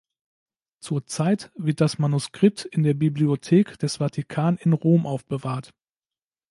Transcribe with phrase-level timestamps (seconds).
[0.79, 5.75] Zurzeit wird das Manuskript in der Bibliothek des Vatikan in Rom aufbewahrt.